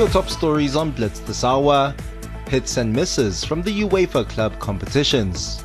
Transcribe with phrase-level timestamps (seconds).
[0.00, 1.94] Your top stories on Blitz this hour,
[2.48, 5.62] hits and misses from the UEFA club competitions.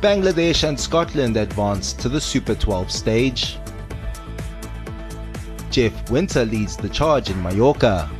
[0.00, 3.58] Bangladesh and Scotland advance to the Super 12 stage.
[5.70, 8.10] Jeff Winther leads the charge in Mallorca.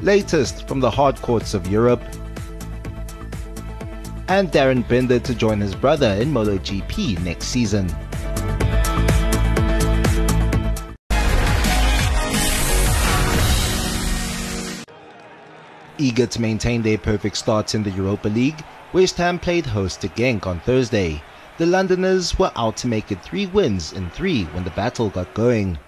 [0.00, 2.04] Latest from the hard courts of Europe.
[4.28, 7.92] And Darryn Binder to join his brother in MotoGP next season.
[15.96, 20.08] Eager to maintain their perfect starts in the Europa League, West Ham played host to
[20.08, 21.22] Genk on Thursday.
[21.56, 25.32] The Londoners were out to make it three wins in three when the battle got
[25.34, 25.78] going.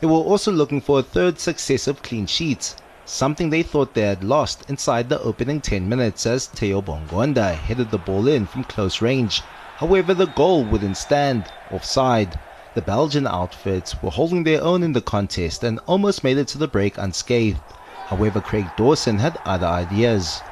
[0.00, 2.74] They were also looking for a third successive clean sheet,
[3.06, 7.90] something they thought they had lost inside the opening 10 minutes as Theo Bongonda headed
[7.90, 9.40] the ball in from close range.
[9.76, 12.38] However, the goal wouldn't stand, offside.
[12.74, 16.58] The Belgian outfits were holding their own in the contest and almost made it to
[16.58, 17.60] the break unscathed.
[18.06, 20.42] However, Craig Dawson had other ideas,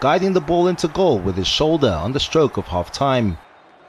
[0.00, 3.38] guiding the ball into goal with his shoulder on the stroke of half time.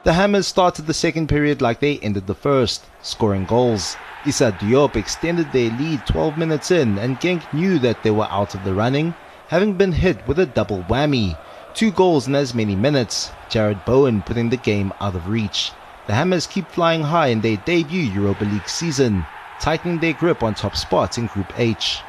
[0.04, 3.96] The Hammers started the second period like they ended the first, scoring goals.
[4.24, 8.54] Issa Diop extended their lead 12 minutes in and Genk knew that they were out
[8.54, 9.14] of the running,
[9.48, 11.36] having been hit with a double whammy.
[11.74, 15.72] Two goals in as many minutes, Jarrod Bowen putting the game out of reach.
[16.06, 19.26] The Hammers keep flying high in their debut Europa League season,
[19.60, 22.00] tightening their grip on top spots in Group H.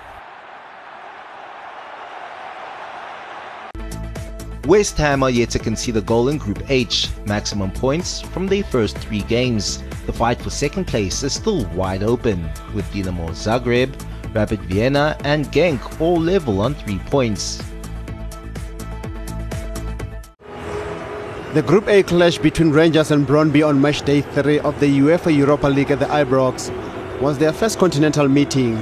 [4.69, 8.63] West Ham are yet to concede a goal in Group H, maximum points from their
[8.63, 9.81] first three games.
[10.05, 13.91] The fight for second place is still wide open, with Dinamo Zagreb,
[14.31, 17.63] Rapid Vienna and Genk all level on three points.
[21.55, 25.35] The Group A clash between Rangers and Brøndby on match day 3 of the UEFA
[25.35, 26.69] Europa League at the Ibrox
[27.19, 28.79] was their first continental meeting.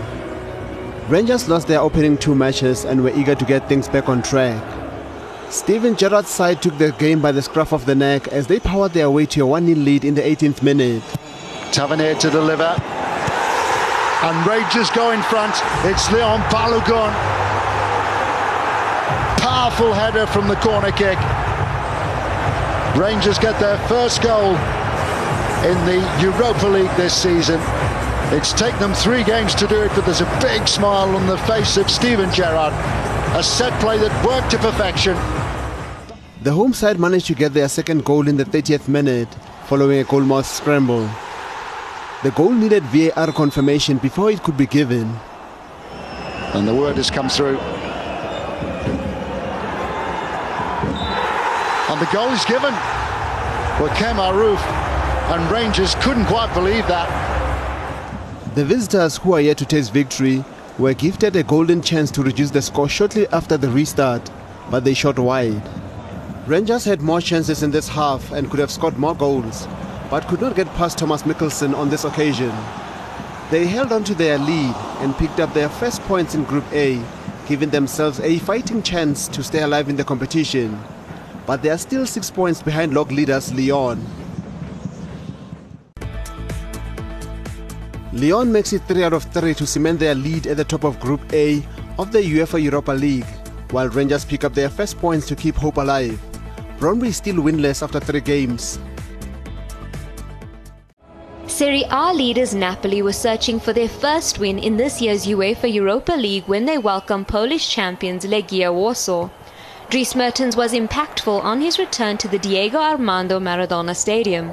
[1.07, 4.76] Rangers lost their opening two matches and were eager to get things back on track.
[5.49, 8.91] Steven Gerrard's side took the game by the scruff of the neck as they powered
[8.91, 11.01] their way to a 1-0 lead in the 18th minute.
[11.71, 12.75] Tavernier to deliver.
[14.23, 15.55] And Rangers go in front.
[15.85, 17.13] It's Leon Balogun.
[19.39, 21.17] Powerful header from the corner kick.
[22.99, 24.51] Rangers get their first goal
[25.63, 27.61] in the Europa League this season.
[28.35, 31.37] It's taken them three games to do it, but there's a big smile on the
[31.39, 32.73] face of Steven Gerrard.
[33.35, 35.15] A set play that worked to perfection.
[36.43, 39.27] The home side managed to get their second goal in the 30th minute
[39.65, 41.09] following a goalmouth scramble.
[42.21, 45.11] The goal needed VAR confirmation before it could be given.
[46.53, 47.57] And the word has come through.
[51.89, 52.73] And the goal is given.
[53.79, 54.67] Well, Kemar Roofe
[55.33, 57.09] and Rangers couldn't quite believe that.
[58.53, 60.45] The visitors who are yet to taste victory
[60.77, 64.29] were gifted a golden chance to reduce the score shortly after the restart,
[64.69, 65.63] but they shot wide.
[66.47, 69.67] Rangers had more chances in this half and could have scored more goals,
[70.09, 72.53] but could not get past Thomas Michelsen on this occasion.
[73.51, 77.03] They held on to their lead and picked up their first points in Group A,
[77.49, 80.79] giving themselves a fighting chance to stay alive in the competition.
[81.45, 84.01] But they are still six points behind log leaders Lyon.
[88.13, 90.97] Lyon makes it 3 out of 3 to cement their lead at the top of
[91.01, 91.61] Group A
[91.99, 93.27] of the UEFA Europa League,
[93.71, 96.17] while Rangers pick up their first points to keep hope alive.
[96.79, 98.79] Brøndby still winless after three games.
[101.47, 106.11] Serie A leaders Napoli were searching for their first win in this year's UEFA Europa
[106.11, 109.29] League when they welcomed Polish champions Legia Warsaw.
[109.89, 114.51] Dries Mertens was impactful on his return to the Diego Armando Maradona Stadium.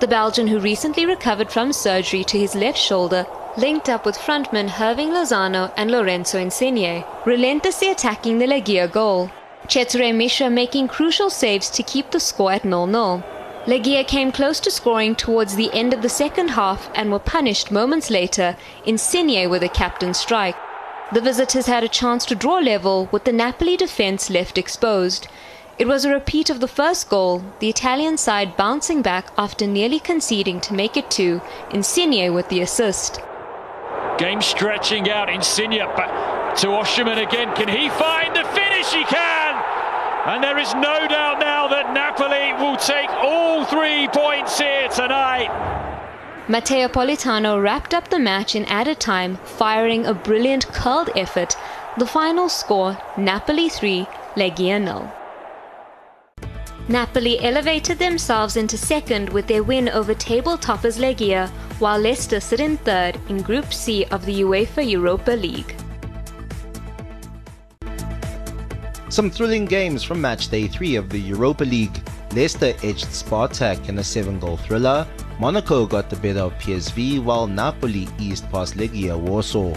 [0.00, 3.24] The Belgian, who recently recovered from surgery to his left shoulder,
[3.56, 9.30] linked up with frontmen Hirving Lozano and Lorenzo Insigne, relentlessly attacking the Legia goal.
[9.72, 13.24] Cezary Miszta making crucial saves to keep the score at 0-0.
[13.64, 17.70] Legia came close to scoring towards the end of the second half and were punished
[17.70, 20.56] moments later, Insigne with a captain strike.
[21.14, 25.26] The visitors had a chance to draw level with the Napoli defence left exposed.
[25.78, 30.00] It was a repeat of the first goal, the Italian side bouncing back after nearly
[30.00, 31.40] conceding to make it two,
[31.70, 33.22] Insigne with the assist.
[34.18, 35.80] Game stretching out, Insigne
[36.56, 37.54] to Osimhen again.
[37.54, 38.92] Can he find the finish?
[38.92, 39.51] He can!
[40.24, 45.50] And there is no doubt now that Napoli will take all three points here tonight.
[46.46, 51.56] Matteo Politano wrapped up the match in added time, firing a brilliant curled effort.
[51.98, 55.12] The final score Napoli 3, Legia 0.
[56.88, 61.48] Napoli elevated themselves into second with their win over table toppers Legia,
[61.80, 65.74] while Leicester sit in third in Group C of the UEFA Europa League.
[69.12, 72.02] Some thrilling games from match day 3 of the Europa League.
[72.32, 75.06] Leicester edged Spartak in a 7-goal thriller.
[75.38, 79.74] Monaco got the better of PSV while Napoli eased past Legia Warsaw.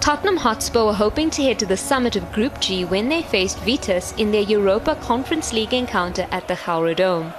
[0.00, 3.60] Tottenham Hotspur were hoping to head to the summit of Group G when they faced
[3.60, 7.32] Vitesse in their Europa Conference League encounter at the Gelredome.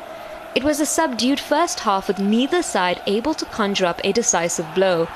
[0.57, 4.65] It was a subdued first half with neither side able to conjure up a decisive
[4.73, 5.07] blow.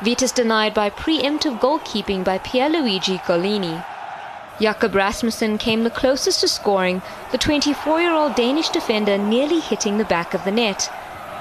[0.00, 3.84] Vitesse denied by preemptive goalkeeping by Pierluigi Gollini.
[4.60, 7.02] Jakob Rasmussen came the closest to scoring,
[7.32, 10.88] the 24-year-old Danish defender nearly hitting the back of the net.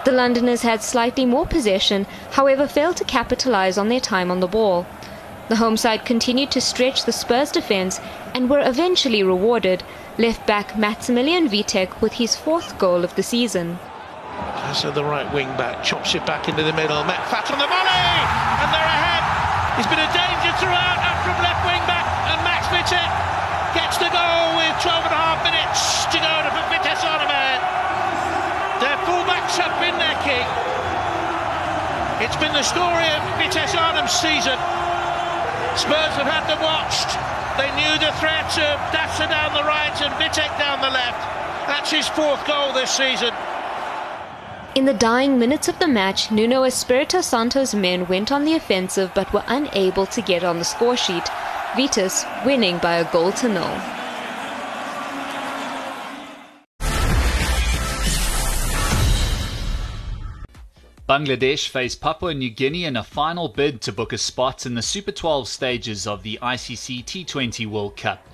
[0.06, 4.47] The Londoners had slightly more possession, however failed to capitalize on their time on the
[4.47, 4.88] ball.
[5.50, 8.01] The home side continued to stretch the Spurs' defence
[8.33, 9.83] and were eventually rewarded,
[10.18, 13.80] left back Maximilian Wittek with his fourth goal of the season.
[14.74, 17.00] So the right wing back chops it back into the middle.
[17.08, 18.04] Matt Fat on the volley,
[18.60, 19.24] and they're ahead.
[19.80, 23.12] He's been a danger throughout, up from left wing back, and Max Wittek
[23.72, 27.20] gets the goal with 12 and a half minutes to go to put Vitesse on
[27.24, 27.60] ahead.
[28.84, 30.44] Their fullbacks have been their key.
[32.24, 34.60] It's been the story of Vitesse Arnhem's season.
[35.75, 37.12] Spurs have had them watched.
[37.60, 41.19] They knew the threat of Dasa down the right and Wittek down the left.
[41.68, 43.33] That's his fourth goal this season.
[44.75, 49.12] In the dying minutes of the match, Nuno Espirito Santo's men went on the offensive
[49.16, 51.27] but were unable to get on the scoresheet.
[51.75, 53.94] Vitesse winning by a goal to nil.
[61.07, 64.81] Bangladesh face Papua New Guinea in a final bid to book a spot in the
[64.81, 68.25] Super 12 stages of the ICC T20 World Cup.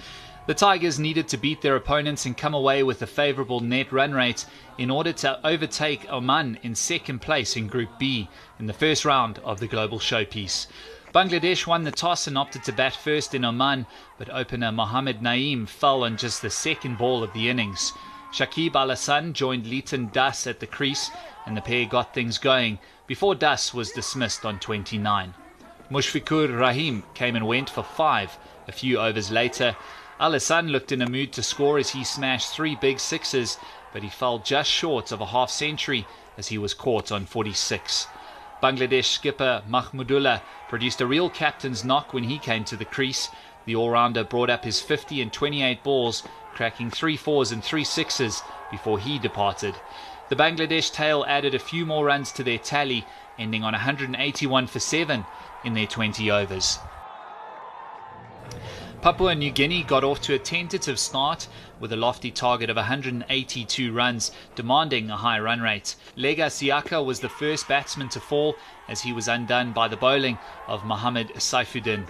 [0.47, 4.13] The Tigers needed to beat their opponents and come away with a favourable net run
[4.13, 4.45] rate
[4.77, 9.39] in order to overtake Oman in second place in Group B in the first round
[9.39, 10.67] of the global showpiece.
[11.13, 13.85] Bangladesh won the toss and opted to bat first in Oman,
[14.17, 17.91] but opener Mohammad Naim fell on just the second ball of the innings.
[18.31, 21.11] Shakib Al Hasan joined Liton Das at the crease,
[21.45, 25.33] and the pair got things going before Das was dismissed on 29.
[25.91, 28.37] Mushfiqur Rahim came and went for five.
[28.69, 29.75] A few overs later,
[30.17, 33.57] Al Hasan looked in a mood to score as he smashed three big sixes,
[33.91, 36.07] but he fell just short of a half century
[36.37, 38.07] as he was caught on 46.
[38.63, 43.27] Bangladesh skipper Mahmudullah produced a real captain's knock when he came to the crease.
[43.65, 48.41] The all-rounder brought up his 50 and 28 balls cracking three fours and three sixes
[48.69, 49.75] before he departed.
[50.29, 53.05] The Bangladesh tail added a few more runs to their tally,
[53.37, 55.25] ending on 181 for 7
[55.65, 56.79] in their 20 overs.
[59.01, 61.47] Papua New Guinea got off to a tentative start
[61.79, 65.95] with a lofty target of 182 runs, demanding a high run rate.
[66.15, 68.55] Lega Siaka was the first batsman to fall
[68.87, 70.37] as he was undone by the bowling
[70.67, 72.07] of Mohammad Saifuddin.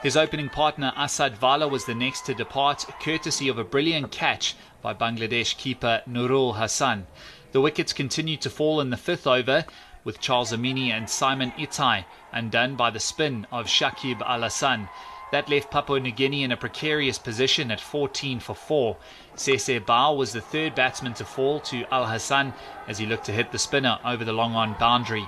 [0.00, 4.54] His opening partner Asad Vala was the next to depart, courtesy of a brilliant catch
[4.80, 7.08] by Bangladesh keeper Nurul Hasan.
[7.50, 9.64] The wickets continued to fall in the fifth over,
[10.04, 14.88] with Charles Amini and Simon Atai undone by the spin of Shakib Al Hasan.
[15.32, 18.96] That left Papua New Guinea in a precarious position at 14 for 4.
[19.34, 22.54] Sese Bau was the third batsman to fall to Al Hasan
[22.86, 25.26] as he looked to hit the spinner over the long on boundary.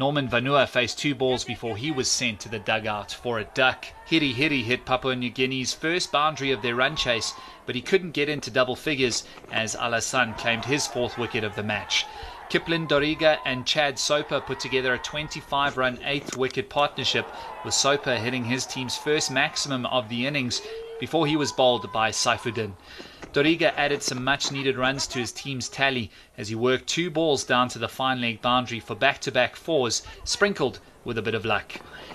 [0.00, 3.84] Norman Vanua faced two balls before he was sent to the dugout for a duck.
[4.08, 7.34] Hiri Hiri hit Papua New Guinea's first boundary of their run chase,
[7.66, 11.54] but he couldn't get into double figures as Al Hasan claimed his fourth wicket of
[11.54, 12.06] the match.
[12.48, 17.26] Kipling Doriga and Chad Soper put together a 25 run eighth wicket partnership,
[17.62, 20.62] with Soper hitting his team's first maximum of the innings
[21.00, 22.74] before he was bowled by Saifuddin.
[23.32, 27.42] Doriga added some much needed runs to his team's tally as he worked two balls
[27.42, 31.34] down to the fine leg boundary for back to back fours, sprinkled with a bit
[31.34, 31.72] of luck.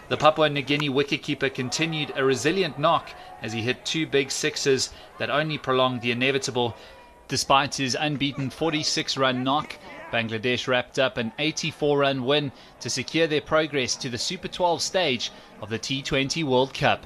[0.10, 3.10] The Papua New Guinea wicketkeeper continued a resilient knock
[3.42, 6.76] as he hit two big sixes that only prolonged the inevitable.
[7.28, 9.78] Despite his unbeaten 46 run knock,
[10.12, 12.52] Bangladesh wrapped up an 84 run win
[12.82, 17.06] to secure their progress to the Super 12 stage of the T20 World Cup.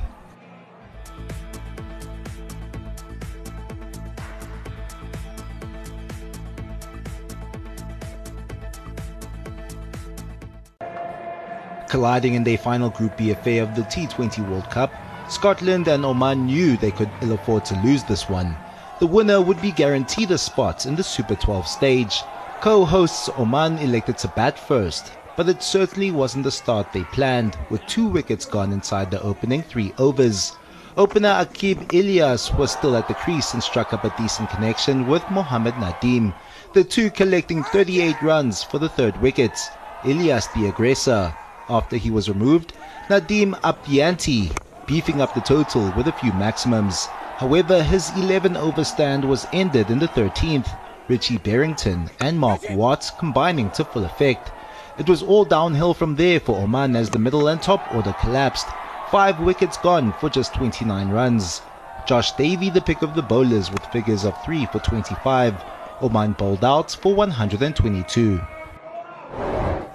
[11.90, 14.94] Colliding in their final Group B affair of the T20 World Cup,
[15.28, 18.56] Scotland and Oman knew they could ill afford to lose this one.
[19.00, 22.22] The winner would be guaranteed a spot in the Super 12 stage.
[22.62, 27.84] Co-hosts Oman elected to bat first, but it certainly wasn't the start they planned, with
[27.88, 30.58] two wickets gone inside the opening three overs.
[30.96, 35.24] Opener Aqib Ilyas was still at the crease and struck up a decent connection with
[35.32, 36.36] Mohammad Nadeem,
[36.74, 39.58] the two collecting 38 runs for the third wicket.
[40.04, 41.34] Ilyas the aggressor.
[41.70, 42.74] After he was removed,
[43.10, 43.54] Nadeem
[44.02, 44.52] ante,
[44.88, 47.06] beefing up the total with a few maximums.
[47.38, 50.68] However, his 11 over stand was ended in the 13th,
[51.08, 54.52] Richie Berrington and Mark Watt combining to full effect.
[54.98, 58.68] It was all downhill from there for Oman as the middle and top order collapsed.
[59.12, 61.62] Five wickets gone for just 29 runs.
[62.08, 65.64] Josh Davey the pick of the bowlers with figures of 3 for 25.
[66.02, 68.42] Oman bowled out for 122.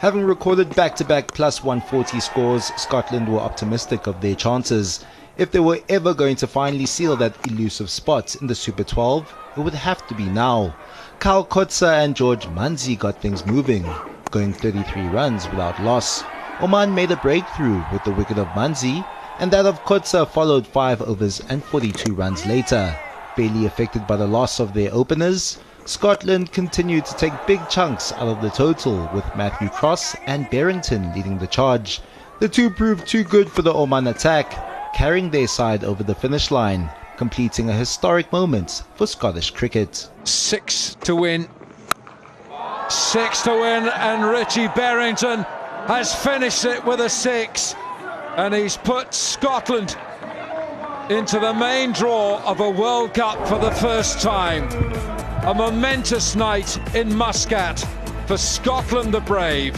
[0.04, 5.02] Having recorded back-to-back plus 140 scores, Scotland were optimistic of their chances.
[5.38, 9.34] If they were ever going to finally seal that elusive spot in the Super 12,
[9.56, 10.76] it would have to be now.
[11.20, 13.90] Kyle Coetzer and George Munsey got things moving,
[14.30, 16.22] going 33 runs without loss.
[16.60, 19.02] Oman made a breakthrough with the wicket of Munsey,
[19.38, 22.94] and that of Coetzer followed 5 overs and 42 runs later.
[23.38, 28.28] Barely affected by the loss of their openers, Scotland continued to take big chunks out
[28.28, 32.00] of the total with Matthew Cross and Berrington leading the charge.
[32.40, 36.50] The two proved too good for the Oman attack, carrying their side over the finish
[36.50, 40.08] line, completing a historic moment for Scottish cricket.
[40.24, 41.48] Six to win.
[42.88, 45.44] Six to win, and Richie Berrington
[45.86, 47.74] has finished it with a six,
[48.36, 49.98] and he's put Scotland
[51.10, 55.13] into the main draw of a World Cup for the first time.
[55.46, 57.78] A momentous night in Muscat
[58.26, 59.76] for Scotland the Brave.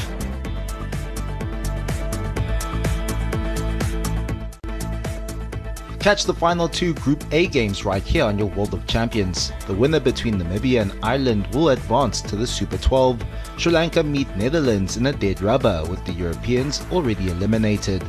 [5.98, 9.50] Catch the final two Group A games right here on your World of Champions.
[9.66, 13.24] The winner between Namibia and Ireland will advance to the Super 12.
[13.56, 18.04] Sri Lanka meet Netherlands in a dead rubber with the Europeans already eliminated.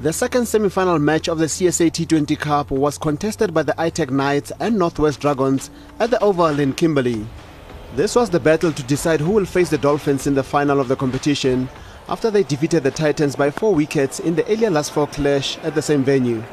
[0.00, 4.52] The second semi-final match of the CSA T20 Cup was contested by the iTech Knights
[4.60, 7.26] and Northwest Dragons at the Oval in Kimberley.
[7.96, 10.86] This was the battle to decide who will face the Dolphins in the final of
[10.86, 11.68] the competition
[12.08, 15.74] after they defeated the Titans by four wickets in the earlier last four clash at
[15.74, 16.44] the same venue.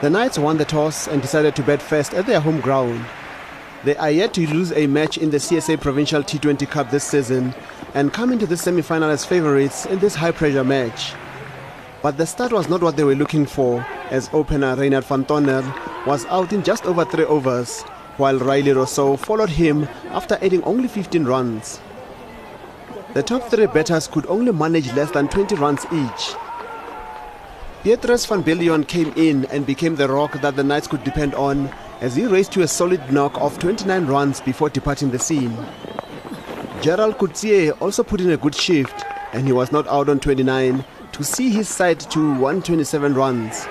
[0.00, 3.04] The Knights won the toss and decided to bat first at their home ground.
[3.84, 7.54] They are yet to lose a match in the CSA Provincial T20 Cup this season
[7.92, 11.12] and come into the semi-final as favourites in this high-pressure match.
[12.02, 15.62] But the start was not what they were looking for as opener Raynard van Tonder
[16.06, 17.82] was out in just over three overs
[18.16, 21.78] while Rilee Rossouw followed him after adding only 15 runs.
[23.12, 26.34] The top three batters could only manage less than 20 runs each.
[27.84, 31.70] Pite van Biljon came in and became the rock that the Knights could depend on
[32.00, 35.54] as he raced to a solid knock of 29 runs before departing the scene.
[36.80, 39.04] Gerald Coetzee also put in a good shift
[39.34, 40.82] and he was not out on 29
[41.20, 43.66] to see his side to 127 runs.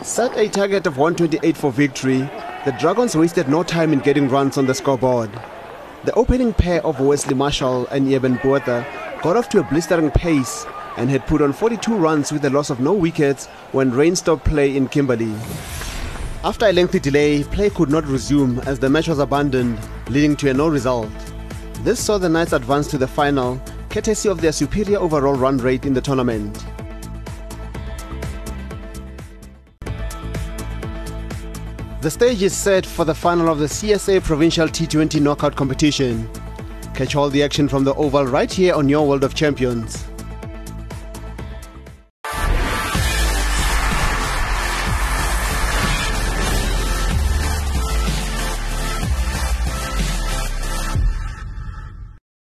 [0.00, 2.18] Set a target of 128 for victory,
[2.64, 5.28] the Dragons wasted no time in getting runs on the scoreboard.
[6.04, 8.86] The opening pair of Wesley Marshall and Eben Botha
[9.24, 10.64] got off to a blistering pace
[10.96, 14.44] and had put on 42 runs with the loss of no wickets when rain stopped
[14.44, 15.34] play in Kimberley.
[16.44, 19.80] After a lengthy delay, play could not resume as the match was abandoned,
[20.10, 21.10] leading to a no result.
[21.82, 25.84] This saw the Knights advance to the final, courtesy of their superior overall run rate
[25.84, 26.64] in the tournament.
[32.00, 36.30] The stage is set for the final of the CSA Provincial T20 Knockout Competition.
[36.94, 40.09] Catch all the action from the Oval right here on your World of Champions.